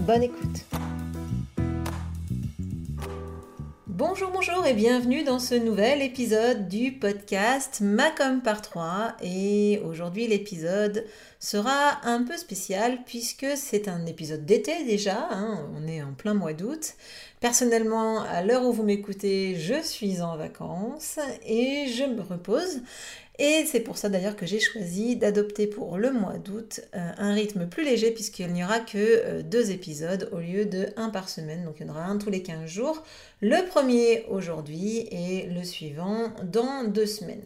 [0.00, 0.64] Bonne écoute.
[3.86, 9.16] Bonjour, bonjour et bienvenue dans ce nouvel épisode du podcast Macom par 3.
[9.22, 11.06] Et aujourd'hui, l'épisode
[11.38, 15.28] sera un peu spécial puisque c'est un épisode d'été déjà.
[15.30, 15.70] Hein.
[15.76, 16.94] on est en plein mois d'août.
[17.40, 22.80] Personnellement, à l'heure où vous m'écoutez, je suis en vacances et je me repose.
[23.38, 27.34] Et c'est pour ça d'ailleurs que j'ai choisi d'adopter pour le mois d'août euh, un
[27.34, 31.28] rythme plus léger puisqu'il n'y aura que euh, deux épisodes au lieu de un par
[31.28, 31.64] semaine.
[31.64, 33.02] Donc il y en aura un tous les 15 jours.
[33.40, 37.42] Le premier aujourd'hui et le suivant dans deux semaines.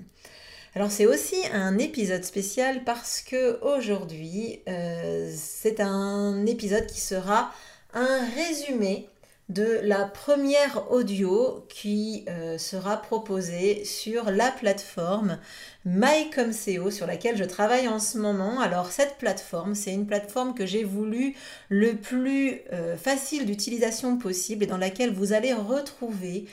[0.75, 7.51] Alors c'est aussi un épisode spécial parce que aujourd'hui euh, c'est un épisode qui sera
[7.95, 9.09] un résumé
[9.49, 15.39] de la première audio qui euh, sera proposée sur la plateforme
[15.87, 18.61] MyComSeo sur laquelle je travaille en ce moment.
[18.61, 21.35] Alors cette plateforme, c'est une plateforme que j'ai voulu
[21.71, 26.47] le plus euh, facile d'utilisation possible et dans laquelle vous allez retrouver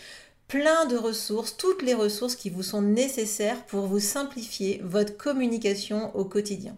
[0.47, 6.15] plein de ressources, toutes les ressources qui vous sont nécessaires pour vous simplifier votre communication
[6.15, 6.77] au quotidien.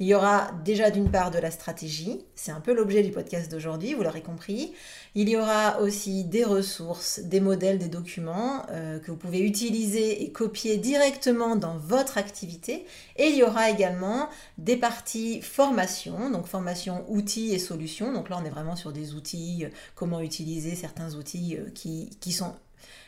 [0.00, 3.50] Il y aura déjà d'une part de la stratégie, c'est un peu l'objet du podcast
[3.50, 4.72] d'aujourd'hui, vous l'aurez compris.
[5.14, 10.22] Il y aura aussi des ressources, des modèles, des documents euh, que vous pouvez utiliser
[10.22, 12.86] et copier directement dans votre activité.
[13.16, 18.10] Et il y aura également des parties formation, donc formation outils et solutions.
[18.14, 22.08] Donc là, on est vraiment sur des outils, euh, comment utiliser certains outils euh, qui,
[22.20, 22.54] qui sont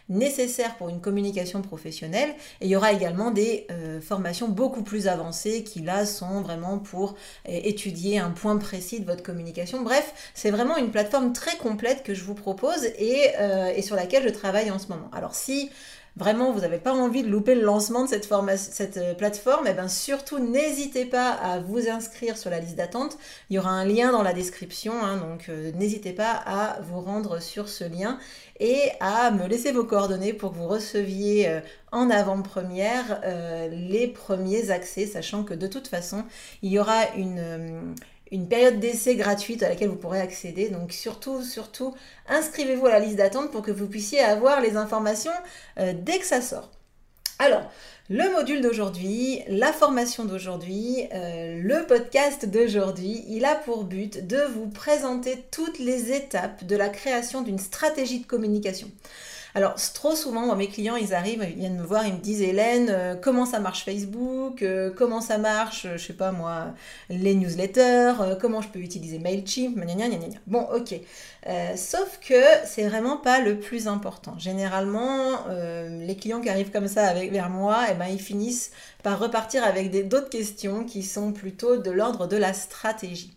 [0.09, 2.31] nécessaires pour une communication professionnelle.
[2.61, 6.79] Et il y aura également des euh, formations beaucoup plus avancées qui là sont vraiment
[6.79, 7.15] pour
[7.49, 9.83] euh, étudier un point précis de votre communication.
[9.83, 13.97] Bref, c'est vraiment une plateforme très complète que je vous propose et, euh, et sur
[13.97, 15.11] laquelle je travaille en ce moment.
[15.13, 15.71] Alors si
[16.17, 19.71] vraiment vous n'avez pas envie de louper le lancement de cette, cette euh, plateforme, et
[19.71, 23.19] eh bien surtout n'hésitez pas à vous inscrire sur la liste d'attente.
[23.51, 27.01] Il y aura un lien dans la description, hein, donc euh, n'hésitez pas à vous
[27.01, 28.19] rendre sur ce lien
[28.61, 31.61] et à me laisser vos coordonnées pour que vous receviez euh,
[31.91, 33.21] en avant-première
[33.71, 36.25] les premiers accès, sachant que de toute façon,
[36.63, 37.95] il y aura une
[38.33, 40.69] une période d'essai gratuite à laquelle vous pourrez accéder.
[40.69, 41.95] Donc surtout, surtout,
[42.29, 45.33] inscrivez-vous à la liste d'attente pour que vous puissiez avoir les informations
[45.79, 46.71] euh, dès que ça sort.
[47.39, 47.71] Alors,
[48.11, 54.41] le module d'aujourd'hui, la formation d'aujourd'hui, euh, le podcast d'aujourd'hui, il a pour but de
[54.55, 58.89] vous présenter toutes les étapes de la création d'une stratégie de communication.
[59.57, 62.89] Alors, trop souvent, mes clients, ils arrivent, ils viennent me voir, ils me disent Hélène,
[62.91, 66.75] euh, comment ça marche Facebook euh, Comment ça marche, euh, je sais pas moi,
[67.09, 69.77] les newsletters Comment je peux utiliser Mailchimp
[70.49, 70.95] Bon, ok.
[71.77, 74.37] sauf que c'est vraiment pas le plus important.
[74.39, 78.73] Généralement, les clients qui arrivent comme ça vers moi, eh ben, ils finissent
[79.05, 83.37] par repartir avec d'autres questions qui sont plutôt de l'ordre de la stratégie.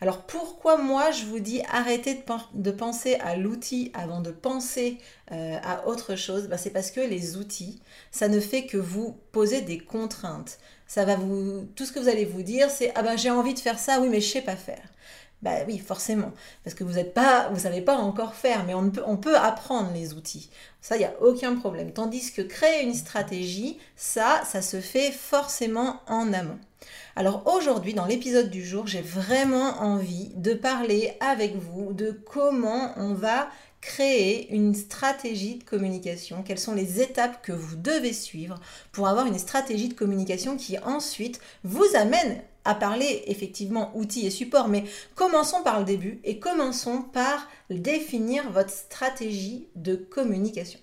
[0.00, 2.22] Alors pourquoi moi je vous dis arrêtez
[2.54, 4.98] de, penser à l'outil avant de penser
[5.32, 6.48] euh, à autre chose?
[6.48, 7.80] Bah, C'est parce que les outils,
[8.10, 10.58] ça ne fait que vous poser des contraintes.
[10.86, 13.54] Ça va vous, tout ce que vous allez vous dire, c'est ah ben j'ai envie
[13.54, 14.88] de faire ça, oui mais je sais pas faire.
[15.42, 16.32] Bah oui, forcément,
[16.64, 19.36] parce que vous ne pas, vous savez pas encore faire, mais on peut, on peut
[19.36, 20.50] apprendre les outils.
[20.80, 21.92] Ça, il n'y a aucun problème.
[21.92, 26.58] Tandis que créer une stratégie, ça, ça se fait forcément en amont.
[27.16, 32.92] Alors aujourd'hui, dans l'épisode du jour, j'ai vraiment envie de parler avec vous de comment
[32.96, 33.48] on va
[33.80, 38.58] créer une stratégie de communication, quelles sont les étapes que vous devez suivre
[38.90, 42.42] pour avoir une stratégie de communication qui ensuite vous amène
[42.74, 44.84] parler effectivement outils et supports, mais
[45.14, 50.80] commençons par le début et commençons par définir votre stratégie de communication.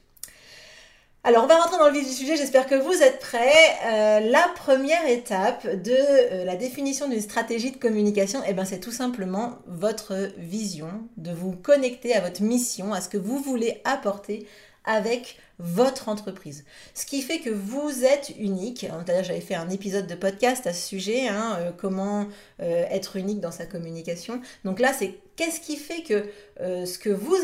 [1.25, 3.53] Alors, on va rentrer dans le vif du sujet, j'espère que vous êtes prêts.
[3.85, 8.81] Euh, la première étape de euh, la définition d'une stratégie de communication, eh ben, c'est
[8.81, 13.81] tout simplement votre vision, de vous connecter à votre mission, à ce que vous voulez
[13.86, 14.45] apporter
[14.85, 16.65] avec votre entreprise.
[16.94, 18.85] Ce qui fait que vous êtes unique.
[19.06, 22.27] D'ailleurs, j'avais fait un épisode de podcast à ce sujet, hein, euh, comment
[22.59, 24.41] être unique dans sa communication.
[24.65, 26.25] Donc là, c'est qu'est-ce qui fait que
[26.59, 27.35] ce que vous,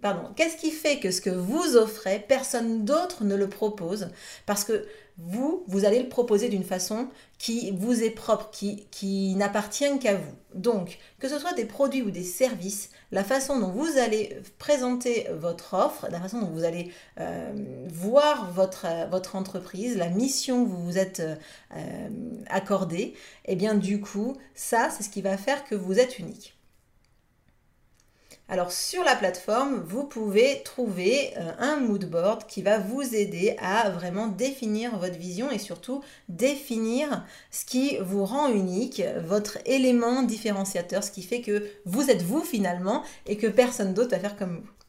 [0.00, 4.08] pardon, qu'est-ce qui fait que ce que vous offrez, personne d'autre ne le propose?
[4.46, 4.86] Parce que
[5.24, 7.08] vous, vous allez le proposer d'une façon
[7.38, 10.32] qui vous est propre, qui, n'appartient qu'à vous.
[10.54, 15.28] Donc, que ce soit des produits ou des services, la façon dont vous allez présenter
[15.32, 17.52] votre offre, la façon dont vous allez euh,
[17.92, 22.08] voir votre, votre entreprise, la mission que vous vous êtes euh,
[22.48, 23.14] accordée,
[23.44, 26.56] et eh bien du coup, ça, c'est ce qui va faire que vous êtes unique.
[28.52, 33.56] Alors sur la plateforme, vous pouvez trouver euh, un mood board qui va vous aider
[33.58, 40.22] à vraiment définir votre vision et surtout définir ce qui vous rend unique, votre élément
[40.22, 44.36] différenciateur, ce qui fait que vous êtes vous finalement et que personne d'autre va faire
[44.36, 44.81] comme vous.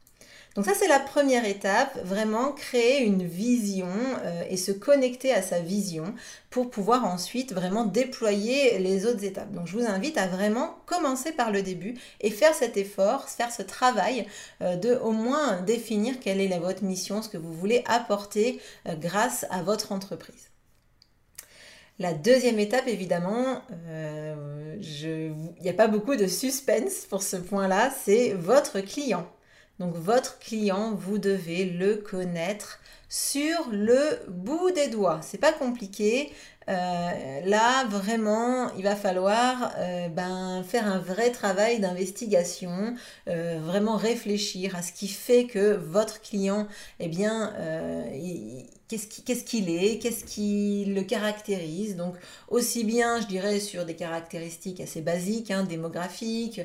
[0.56, 3.88] Donc ça, c'est la première étape, vraiment créer une vision
[4.24, 6.14] euh, et se connecter à sa vision
[6.52, 9.52] pour pouvoir ensuite vraiment déployer les autres étapes.
[9.52, 13.52] Donc je vous invite à vraiment commencer par le début et faire cet effort, faire
[13.52, 14.28] ce travail
[14.62, 18.94] euh, de au moins définir quelle est votre mission, ce que vous voulez apporter euh,
[18.96, 20.50] grâce à votre entreprise.
[21.98, 23.62] La deuxième étape, évidemment,
[24.80, 29.28] il n'y a pas beaucoup de suspense pour ce point-là, c'est votre client.
[29.80, 32.80] Donc votre client, vous devez le connaître
[33.10, 35.20] sur le bout des doigts.
[35.22, 36.32] C'est pas compliqué.
[36.70, 42.96] Euh, là, vraiment, il va falloir euh, ben, faire un vrai travail d'investigation,
[43.28, 46.68] euh, vraiment réfléchir à ce qui fait que votre client,
[47.00, 47.54] eh bien,
[48.88, 51.96] qu'est-ce qu'il est, qu'est-ce qui le caractérise.
[51.96, 52.16] Donc,
[52.48, 56.62] aussi bien, je dirais, sur des caractéristiques assez basiques, hein, démographiques,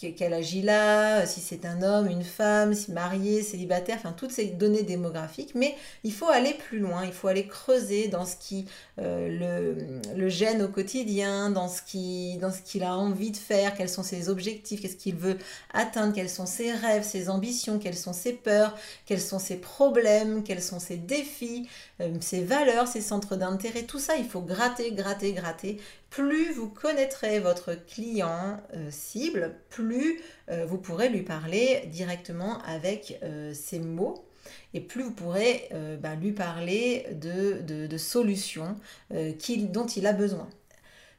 [0.00, 4.30] quel âge il a, si c'est un homme, une femme, si marié, célibataire, enfin toutes
[4.30, 5.56] ces données démographiques.
[5.56, 5.74] Mais
[6.04, 8.66] il faut aller plus loin, il faut aller creuser dans ce qui
[9.00, 14.28] euh, le, gêne au quotidien, dans ce qu'il a envie de faire, quels sont ses
[14.28, 15.38] objectifs, qu'est-ce qu'il veut
[15.72, 20.44] atteindre, quels sont ses rêves, ses ambitions, quelles sont ses peurs, quels sont ses problèmes,
[20.44, 21.68] quels sont ses défis,
[22.00, 23.82] euh, ses valeurs, ses centres d'intérêt.
[23.82, 25.78] Tout ça, il faut gratter, gratter, gratter
[26.10, 30.20] plus vous connaîtrez votre client euh, cible, plus
[30.50, 34.24] euh, vous pourrez lui parler directement avec euh, ces mots
[34.72, 35.68] et plus vous pourrez
[36.00, 38.76] bah, lui parler de, solutions
[39.10, 40.48] dont il a besoin.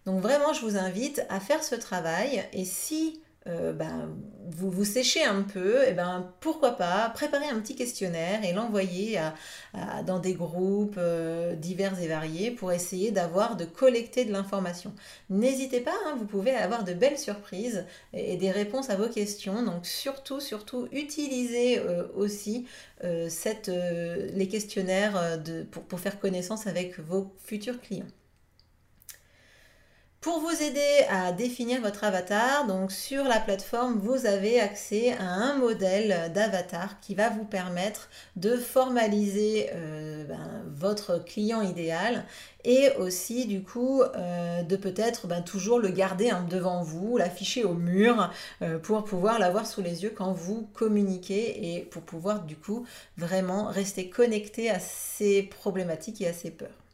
[0.06, 4.10] Donc vraiment, je vous invite à faire ce travail et si euh, ben,
[4.52, 9.20] vous vous séchez un peu, et ben, pourquoi pas préparer un petit questionnaire et l'envoyer
[10.06, 14.94] dans des groupes euh, divers et variés pour essayer d'avoir, de collecter de l'information.
[15.30, 19.64] N'hésitez pas, hein, vous pouvez avoir de belles surprises et, des réponses à vos questions.
[19.64, 22.66] Donc surtout, surtout, utilisez euh, aussi
[23.04, 25.40] les questionnaires
[25.88, 28.06] pour faire connaissance avec vos futurs clients.
[30.22, 35.24] Pour vous aider à définir votre avatar, donc sur la plateforme, vous avez accès à
[35.24, 42.26] un modèle d'avatar qui va vous permettre de formaliser euh, ben, votre client idéal
[42.66, 47.64] et aussi du coup euh, de peut-être ben, toujours le garder hein, devant vous, l'afficher
[47.64, 48.30] au mur
[48.62, 52.86] euh, pour pouvoir l'avoir sous les yeux quand vous communiquez et pour pouvoir du coup
[53.16, 56.89] vraiment rester connecté à ces problématiques et à ces peurs.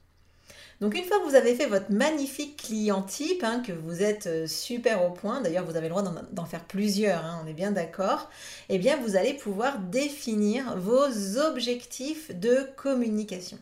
[0.81, 4.27] Donc une fois que vous avez fait votre magnifique client type, hein, que vous êtes
[4.27, 7.53] euh, super au point, d'ailleurs vous avez le droit d'en faire plusieurs, hein, on est
[7.53, 8.29] bien d'accord,
[8.67, 13.57] eh bien vous allez pouvoir définir vos objectifs de communication.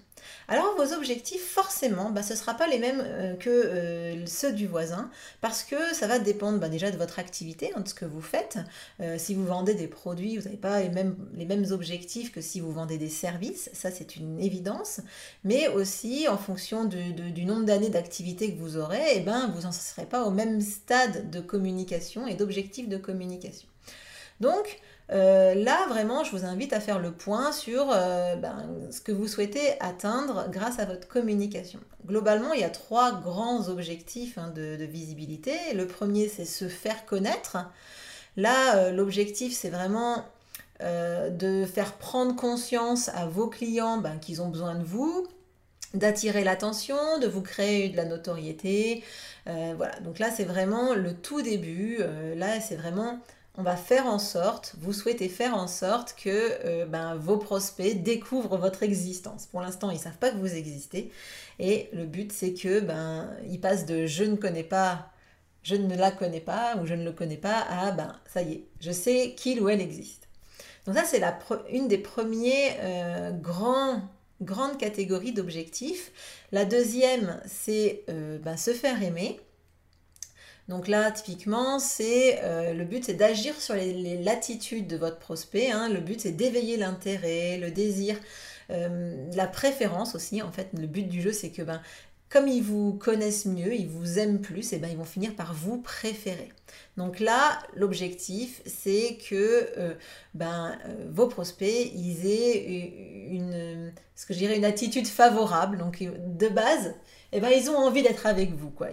[0.47, 4.53] Alors vos objectifs, forcément, bah, ce ne sera pas les mêmes euh, que euh, ceux
[4.53, 5.09] du voisin,
[5.41, 8.21] parce que ça va dépendre bah, déjà de votre activité, hein, de ce que vous
[8.21, 8.59] faites.
[9.01, 12.41] Euh, si vous vendez des produits, vous n'avez pas les mêmes, les mêmes objectifs que
[12.41, 15.01] si vous vendez des services, ça c'est une évidence,
[15.43, 19.71] mais aussi en fonction du nombre d'années d'activité que vous aurez, eh ben, vous n'en
[19.71, 23.67] serez pas au même stade de communication et d'objectifs de communication.
[24.39, 24.79] Donc,
[25.11, 29.11] euh, là, vraiment, je vous invite à faire le point sur euh, ben, ce que
[29.11, 31.79] vous souhaitez atteindre grâce à votre communication.
[32.05, 35.53] Globalement, il y a trois grands objectifs hein, de, visibilité.
[35.75, 37.57] Le premier, c'est se faire connaître.
[38.37, 40.25] Là, euh, l'objectif, c'est vraiment
[40.81, 45.25] de faire prendre conscience à vos clients ben, qu'ils ont besoin de vous,
[45.93, 49.01] d'attirer l'attention, de vous créer de la notoriété.
[49.45, 51.99] voilà, donc là, c'est vraiment le tout début.
[52.35, 53.17] là, c'est vraiment
[53.55, 56.29] on va faire en sorte, vous souhaitez faire en sorte que
[56.65, 59.45] euh, ben, vos prospects découvrent votre existence.
[59.45, 61.11] Pour l'instant, ils ne savent pas que vous existez.
[61.59, 65.11] Et le but, c'est que ben, ils passent de je ne connais pas,
[65.61, 68.53] je ne la connais pas ou je ne le connais pas à ben, ça y
[68.53, 70.27] est, je sais qu'il ou elle existe.
[70.85, 71.21] Donc ça, c'est
[71.71, 73.31] une des premières euh,
[74.41, 76.11] grandes catégories d'objectifs.
[76.51, 79.39] La deuxième, c'est euh, ben, se faire aimer.
[80.69, 85.71] Donc là, typiquement, c'est euh, le but, c'est d'agir sur les, latitudes de votre prospect.
[85.71, 85.89] Hein.
[85.89, 88.17] Le but, c'est d'éveiller l'intérêt, le désir,
[88.69, 90.41] euh, la préférence aussi.
[90.41, 91.81] En fait, le but du jeu, c'est que ben,
[92.33, 95.53] comme ils vous connaissent mieux, ils vous aiment plus, et ben ils vont finir par
[95.53, 96.49] vous préférer.
[96.97, 99.93] Donc là, l'objectif, c'est que euh,
[100.33, 105.77] ben, euh, vos prospects, ils aient une, ce que une attitude favorable.
[105.77, 106.95] Donc de base,
[107.31, 108.87] et ben, ils ont envie d'être avec vous, quoi.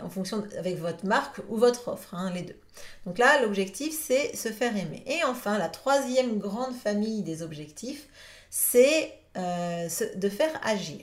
[0.00, 2.60] en fonction avec votre marque ou votre offre, hein, les deux.
[3.04, 5.02] Donc là, l'objectif, c'est se faire aimer.
[5.08, 8.06] Et enfin, la troisième grande famille des objectifs,
[8.48, 11.00] c'est euh, de faire agir.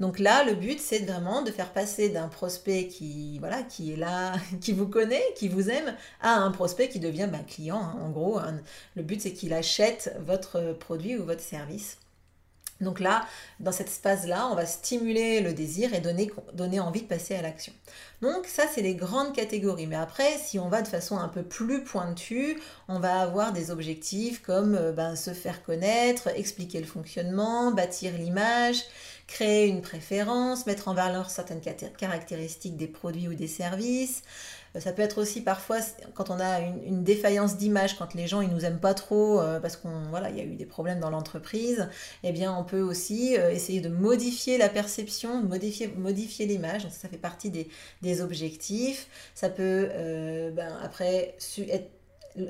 [0.00, 3.96] Donc là, le but, c'est vraiment de faire passer d'un prospect qui, voilà, qui est
[3.96, 7.80] là, qui vous connaît, qui vous aime, à un prospect qui devient ben, client.
[7.80, 7.98] Hein.
[8.02, 8.38] En gros,
[8.94, 11.98] le but, c'est qu'il achète votre produit ou votre service.
[12.80, 13.26] Donc là,
[13.58, 17.42] dans cette phase-là, on va stimuler le désir et donner, donner envie de passer à
[17.42, 17.72] l'action.
[18.22, 19.88] Donc ça, c'est les grandes catégories.
[19.88, 23.72] Mais après, si on va de façon un peu plus pointue, on va avoir des
[23.72, 28.84] objectifs comme euh, ben, se faire connaître, expliquer le fonctionnement, bâtir l'image,
[29.28, 34.22] créer une préférence, mettre en valeur certaines caractéristiques des produits ou des services.
[34.74, 35.78] Euh, ça peut être aussi parfois
[36.14, 39.60] quand on a une, défaillance d'image, quand les gens ils nous aiment pas trop euh,
[39.60, 41.88] parce qu'on voilà il y a eu des problèmes dans l'entreprise,
[42.24, 46.88] eh bien on peut aussi euh, essayer de modifier la perception, modifier l'image.
[46.88, 47.68] Ça, fait partie des,
[48.02, 49.08] des objectifs.
[49.34, 49.88] Ça peut
[50.54, 51.36] ben, après
[51.68, 51.90] être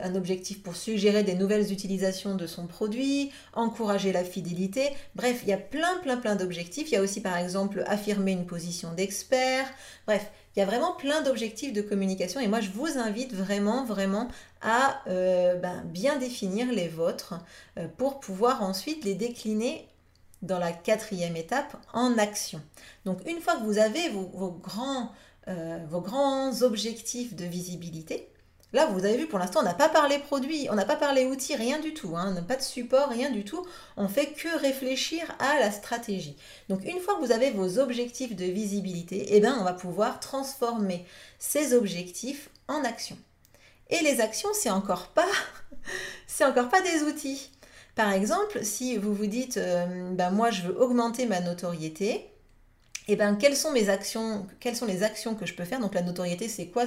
[0.02, 4.90] un objectif pour suggérer des nouvelles utilisations de son produit, encourager la fidélité.
[5.14, 6.90] Bref, il y a plein, plein, plein d'objectifs.
[6.90, 9.66] Il y a aussi, par exemple, affirmer une position d'expert.
[10.06, 13.84] Bref, il y a vraiment plein d'objectifs de communication et moi, je vous invite vraiment,
[13.84, 14.28] vraiment
[14.60, 17.34] à euh, ben, bien définir les vôtres
[17.78, 19.86] euh, pour pouvoir ensuite les décliner
[20.42, 22.60] dans la quatrième étape en action.
[23.04, 24.60] Donc, une fois que vous avez vos,
[25.48, 28.28] euh, vos grands objectifs de visibilité,
[28.74, 31.24] Là, vous avez vu, pour l'instant, on n'a pas parlé produit, on n'a pas parlé
[31.24, 32.16] outils, rien du tout.
[32.16, 33.66] Hein, on n'a pas de support, rien du tout.
[33.96, 36.36] On fait que réfléchir à la stratégie.
[36.68, 40.20] Donc, une fois que vous avez vos objectifs de visibilité, eh ben, on va pouvoir
[40.20, 41.06] transformer
[41.38, 43.18] ces objectifs en actions.
[43.88, 45.30] Et les actions, c'est encore pas,
[46.26, 47.50] c'est encore pas des outils.
[47.94, 52.30] Par exemple, si vous vous dites, euh, ben, moi, je veux augmenter ma notoriété,
[53.08, 55.80] et eh ben, quelles sont mes actions, quelles sont les actions que je peux faire?
[55.80, 56.84] Donc la notoriété, c'est quoi?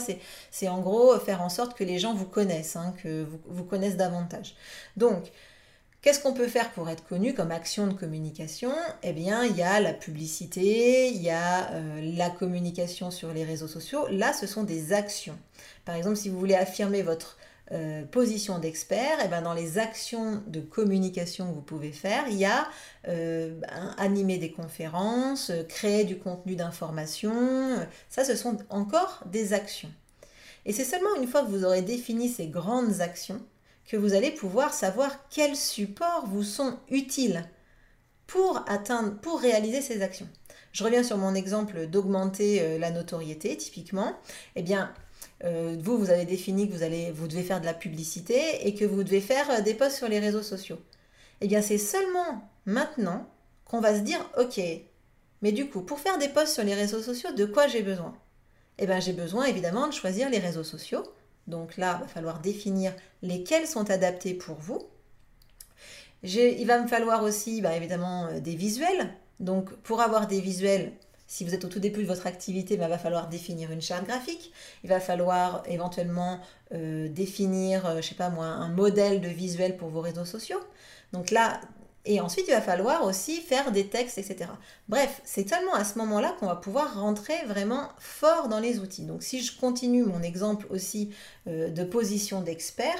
[0.51, 3.63] C'est en gros faire en sorte que les gens vous connaissent, hein, que vous, vous
[3.63, 4.55] connaissent davantage.
[4.97, 5.31] Donc,
[6.01, 8.71] Qu'est-ce qu'on peut faire pour être connu comme action de communication?
[9.03, 13.43] Eh bien, il y a la publicité, il y a euh, la communication sur les
[13.43, 14.07] réseaux sociaux.
[14.09, 15.37] Là, ce sont des actions.
[15.85, 17.37] Par exemple, si vous voulez affirmer votre
[17.73, 22.25] euh, position d'expert, et eh ben dans les actions de communication que vous pouvez faire,
[22.27, 22.67] il y a
[23.07, 23.61] euh,
[23.97, 27.77] animer des conférences, euh, créer du contenu d'information.
[28.09, 29.91] Ça, ce sont encore des actions.
[30.65, 33.41] Et c'est seulement une fois que vous aurez défini ces grandes actions
[33.85, 37.45] que vous allez pouvoir savoir quels supports vous sont utiles
[38.27, 40.27] pour atteindre, pour réaliser ces actions.
[40.73, 44.13] Je reviens sur mon exemple d'augmenter la notoriété, typiquement.
[44.55, 44.93] Eh bien,
[45.43, 48.75] euh, vous, vous avez défini que vous, allez, vous devez faire de la publicité et
[48.75, 50.79] que vous devez faire euh, des posts sur les réseaux sociaux.
[51.41, 53.27] Eh bien, c'est seulement maintenant
[53.65, 54.61] qu'on va se dire, ok,
[55.41, 58.15] mais du coup, pour faire des posts sur les réseaux sociaux, de quoi j'ai besoin?
[58.77, 61.03] Eh bien, j'ai besoin évidemment de choisir les réseaux sociaux.
[61.47, 62.93] Donc là, il va falloir définir
[63.23, 64.79] lesquels sont adaptés pour vous.
[66.23, 69.09] Il va me falloir aussi, bah, évidemment, euh, des visuels.
[69.39, 70.93] Donc, pour avoir des visuels,
[71.31, 73.81] si vous êtes au tout début de votre activité, ben, il va falloir définir une
[73.81, 74.51] charte graphique.
[74.83, 76.41] Il va falloir éventuellement
[76.73, 80.59] euh, définir, euh, je sais pas moi, un modèle de visuel pour vos réseaux sociaux.
[81.13, 81.61] Donc là,
[82.03, 84.49] et ensuite, il va falloir aussi faire des textes, etc.
[84.89, 89.05] Bref, c'est seulement à ce moment-là qu'on va pouvoir rentrer vraiment fort dans les outils.
[89.05, 91.11] Donc si je continue mon exemple aussi
[91.47, 92.99] euh, de position d'expert,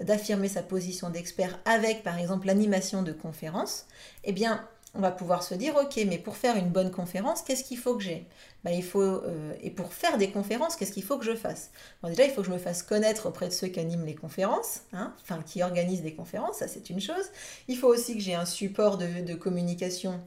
[0.00, 3.86] d'affirmer sa position d'expert avec par exemple l'animation de conférences,
[4.22, 7.64] eh bien on va pouvoir se dire, ok, mais pour faire une bonne conférence, qu'est-ce
[7.64, 8.26] qu'il faut que j'ai?
[8.64, 11.70] Ben, il faut, euh, Et pour faire des conférences, qu'est-ce qu'il faut que je fasse?
[12.04, 14.82] Déjà, il faut que je me fasse connaître auprès de ceux qui animent les conférences,
[14.92, 17.30] hein, enfin qui organisent des conférences, ça c'est une chose.
[17.68, 20.20] Il faut aussi que j'ai un support de communication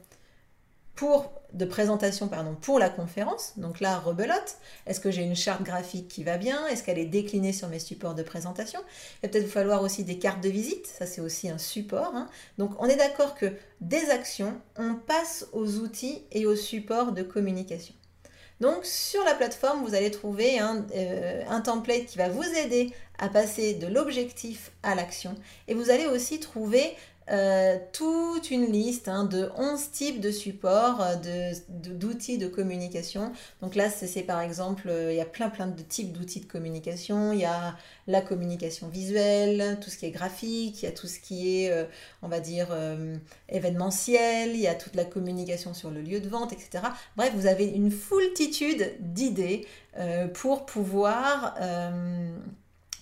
[0.98, 3.52] pour, de présentation pardon, pour la conférence.
[3.56, 4.56] Donc là, rebelote.
[4.84, 6.66] Est-ce que j'ai une charte graphique qui va bien?
[6.66, 8.80] Est-ce qu'elle est déclinée sur mes supports de présentation?
[8.82, 10.88] Il va peut-être vous falloir aussi des cartes de visite.
[10.88, 12.10] Ça, c'est aussi un support.
[12.16, 12.28] Hein.
[12.58, 17.22] Donc on est d'accord que des actions, on passe aux outils et aux supports de
[17.22, 17.94] communication.
[18.60, 22.92] Donc sur la plateforme, vous allez trouver un, euh, un, template qui va vous aider
[23.20, 25.36] à passer de l'objectif à l'action.
[25.68, 26.96] Et vous allez aussi trouver
[27.30, 33.32] euh, toute une liste hein, de 11 types de supports, euh, d'outils de, communication.
[33.60, 36.46] Donc là, c'est par exemple, euh, il y a plein plein de types d'outils de
[36.46, 37.32] communication.
[37.32, 41.06] Il y a la communication visuelle, tout ce qui est graphique, il y a tout
[41.06, 41.86] ce qui est,
[42.22, 42.68] on va dire,
[43.50, 46.84] événementiel, il y a toute la communication sur le lieu de vente, etc.
[47.16, 49.66] Bref, vous avez une foultitude d'idées
[50.32, 51.54] pour pouvoir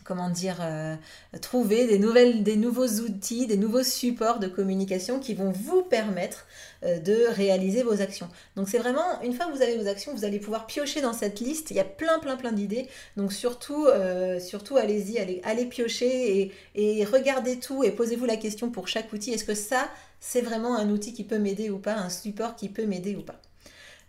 [0.07, 0.95] comment dire, euh,
[1.41, 6.47] trouver des, nouvelles, des nouveaux outils, des nouveaux supports de communication qui vont vous permettre
[6.85, 8.29] euh, de réaliser vos actions.
[8.57, 11.13] Donc c'est vraiment, une fois que vous avez vos actions, vous allez pouvoir piocher dans
[11.13, 11.71] cette liste.
[11.71, 12.89] Il y a plein, plein, plein d'idées.
[13.17, 18.37] Donc surtout, euh, surtout allez-y, allez, allez piocher et, et regardez tout et posez-vous la
[18.37, 19.33] question pour chaque outil.
[19.33, 19.89] Est-ce que ça,
[20.21, 23.23] c'est vraiment un outil qui peut m'aider ou pas, un support qui peut m'aider ou
[23.23, 23.41] pas?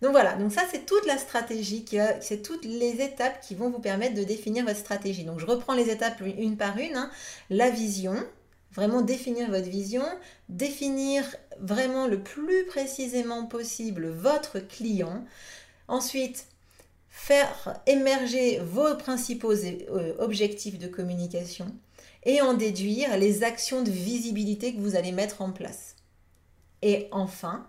[0.01, 1.83] Donc voilà, donc ça c'est toute la stratégie,
[2.21, 5.23] c'est toutes les étapes qui vont vous permettre de définir votre stratégie.
[5.23, 6.95] Donc je reprends les étapes une par une.
[6.95, 7.09] Hein.
[7.49, 8.15] La vision,
[8.71, 10.03] vraiment définir votre vision,
[10.49, 11.23] définir
[11.59, 15.25] vraiment le plus précisément possible votre client.
[15.87, 16.45] Ensuite,
[17.09, 21.73] faire émerger vos principaux euh, objectifs de communication
[22.23, 25.95] et en déduire les actions de visibilité que vous allez mettre en place.
[26.83, 27.67] Et enfin,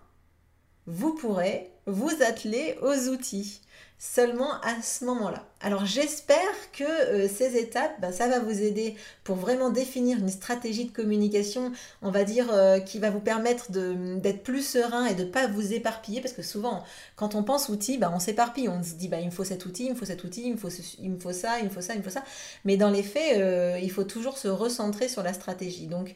[0.89, 3.61] vous pourrez vous atteler aux outils
[3.99, 5.45] seulement à ce moment-là.
[5.59, 10.29] Alors j'espère que euh, ces étapes, ben, ça va vous aider pour vraiment définir une
[10.29, 15.15] stratégie de communication, on va dire, euh, qui va vous permettre d'être plus serein et
[15.15, 16.83] de ne pas vous éparpiller, parce que souvent,
[17.17, 19.65] quand on pense outils, ben, on s'éparpille, on se dit, ben, il me faut cet
[19.65, 21.93] outil, il me faut cet outil, il me faut, il ça, il me faut ça,
[21.93, 22.23] il me faut ça.
[22.63, 25.87] Mais dans les faits, euh, il faut toujours se recentrer sur la stratégie.
[25.87, 26.15] Donc,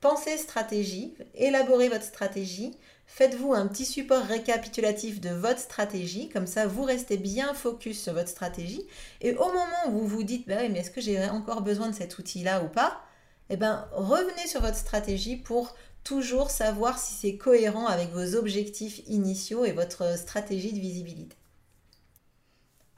[0.00, 2.72] pensez stratégie, élaborez votre stratégie,
[3.06, 8.12] Faites-vous un petit support récapitulatif de votre stratégie, comme ça vous restez bien focus sur
[8.12, 8.86] votre stratégie.
[9.20, 11.94] Et au moment où vous vous dites, bah mais est-ce que j'ai encore besoin de
[11.94, 13.00] cet outil-là ou pas?
[13.48, 19.00] Eh bien, revenez sur votre stratégie pour toujours savoir si c'est cohérent avec vos objectifs
[19.06, 21.36] initiaux et votre stratégie de visibilité.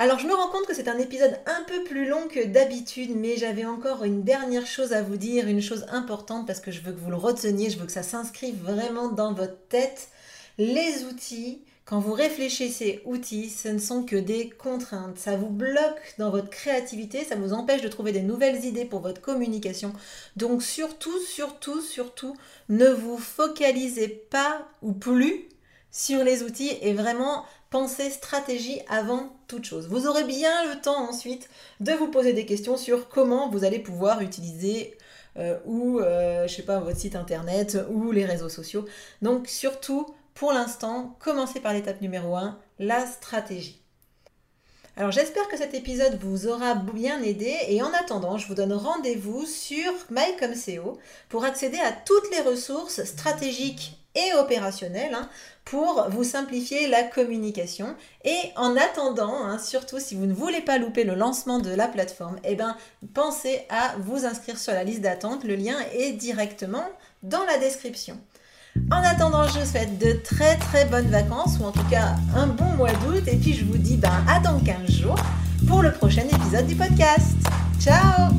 [0.01, 3.11] Alors je me rends compte que c'est un épisode un peu plus long que d'habitude,
[3.17, 6.81] mais j'avais encore une dernière chose à vous dire, une chose importante parce que je
[6.83, 10.07] veux que vous le reteniez, je veux que ça s'inscrive vraiment dans votre tête.
[10.57, 15.19] Les outils, quand vous réfléchissez outils, ce ne sont que des contraintes.
[15.19, 19.01] Ça vous bloque dans votre créativité, ça vous empêche de trouver des nouvelles idées pour
[19.01, 19.93] votre communication.
[20.37, 22.37] Donc surtout, surtout, surtout,
[22.69, 25.49] ne vous focalisez pas ou plus
[25.91, 29.89] sur les outils et vraiment pensez stratégie avant toute chose.
[29.89, 31.49] Vous aurez bien le temps ensuite
[31.81, 34.97] de vous poser des questions sur comment vous allez pouvoir utiliser
[35.37, 38.85] euh, ou euh, je sais pas votre site internet ou les réseaux sociaux.
[39.23, 43.83] Donc surtout pour l'instant, commencez par l'étape numéro 1, la stratégie.
[44.99, 48.73] Alors j'espère que cet épisode vous aura bien aidé et en attendant, je vous donne
[48.73, 55.29] rendez-vous sur MyComSEO pour accéder à toutes les ressources stratégiques et opérationnelles hein,
[55.65, 57.95] pour vous simplifier la communication.
[58.25, 61.87] Et en attendant, hein, surtout si vous ne voulez pas louper le lancement de la
[61.87, 62.77] plateforme, eh ben,
[63.15, 65.45] pensez à vous inscrire sur la liste d'attente.
[65.45, 66.89] Le lien est directement
[67.23, 68.19] dans la description.
[68.91, 72.47] En attendant, je vous souhaite de très très bonnes vacances, ou en tout cas un
[72.47, 75.19] bon mois d'août, et puis je vous dis ben, à dans 15 jours
[75.67, 77.37] pour le prochain épisode du podcast.
[77.81, 78.33] Ciao